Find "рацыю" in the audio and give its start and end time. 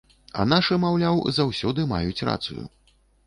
2.33-2.65